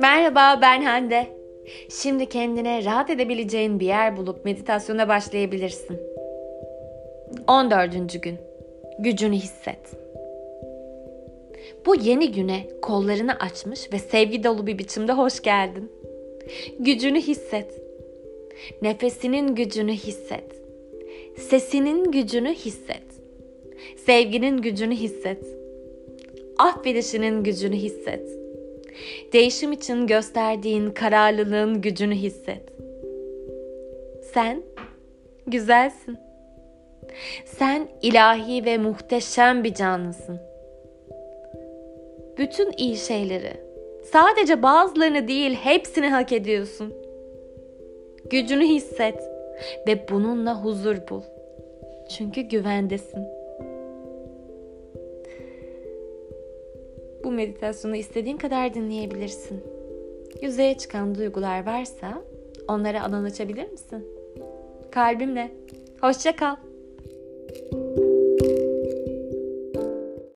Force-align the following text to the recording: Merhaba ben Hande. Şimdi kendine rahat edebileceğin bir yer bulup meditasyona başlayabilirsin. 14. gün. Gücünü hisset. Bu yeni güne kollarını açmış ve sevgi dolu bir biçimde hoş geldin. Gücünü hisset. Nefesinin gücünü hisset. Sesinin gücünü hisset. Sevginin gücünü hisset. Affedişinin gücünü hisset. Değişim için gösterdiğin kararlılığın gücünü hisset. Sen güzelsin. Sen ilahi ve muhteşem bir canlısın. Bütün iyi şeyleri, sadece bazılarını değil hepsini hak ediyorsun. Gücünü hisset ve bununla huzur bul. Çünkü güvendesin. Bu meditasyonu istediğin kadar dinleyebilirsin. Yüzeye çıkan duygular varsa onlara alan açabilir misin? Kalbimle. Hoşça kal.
Merhaba 0.00 0.58
ben 0.62 0.82
Hande. 0.82 1.26
Şimdi 1.88 2.28
kendine 2.28 2.84
rahat 2.84 3.10
edebileceğin 3.10 3.80
bir 3.80 3.86
yer 3.86 4.16
bulup 4.16 4.44
meditasyona 4.44 5.08
başlayabilirsin. 5.08 6.00
14. 7.46 8.22
gün. 8.22 8.38
Gücünü 8.98 9.36
hisset. 9.36 9.96
Bu 11.86 11.94
yeni 11.94 12.32
güne 12.32 12.66
kollarını 12.82 13.32
açmış 13.32 13.92
ve 13.92 13.98
sevgi 13.98 14.44
dolu 14.44 14.66
bir 14.66 14.78
biçimde 14.78 15.12
hoş 15.12 15.42
geldin. 15.42 15.92
Gücünü 16.78 17.20
hisset. 17.20 17.82
Nefesinin 18.82 19.54
gücünü 19.54 19.92
hisset. 19.92 20.62
Sesinin 21.38 22.10
gücünü 22.10 22.54
hisset. 22.54 23.11
Sevginin 23.96 24.58
gücünü 24.62 24.94
hisset. 24.94 25.44
Affedişinin 26.58 27.44
gücünü 27.44 27.76
hisset. 27.76 28.28
Değişim 29.32 29.72
için 29.72 30.06
gösterdiğin 30.06 30.90
kararlılığın 30.90 31.80
gücünü 31.80 32.14
hisset. 32.14 32.62
Sen 34.34 34.62
güzelsin. 35.46 36.18
Sen 37.44 37.88
ilahi 38.02 38.64
ve 38.64 38.78
muhteşem 38.78 39.64
bir 39.64 39.74
canlısın. 39.74 40.40
Bütün 42.38 42.72
iyi 42.76 42.96
şeyleri, 42.96 43.52
sadece 44.12 44.62
bazılarını 44.62 45.28
değil 45.28 45.54
hepsini 45.54 46.08
hak 46.08 46.32
ediyorsun. 46.32 46.94
Gücünü 48.30 48.64
hisset 48.64 49.22
ve 49.86 50.08
bununla 50.10 50.64
huzur 50.64 50.96
bul. 51.10 51.22
Çünkü 52.08 52.40
güvendesin. 52.40 53.41
Bu 57.24 57.32
meditasyonu 57.32 57.96
istediğin 57.96 58.36
kadar 58.36 58.74
dinleyebilirsin. 58.74 59.60
Yüzeye 60.42 60.78
çıkan 60.78 61.14
duygular 61.14 61.66
varsa 61.66 62.22
onlara 62.68 63.04
alan 63.04 63.24
açabilir 63.24 63.70
misin? 63.70 64.06
Kalbimle. 64.90 65.52
Hoşça 66.00 66.36
kal. 66.36 66.56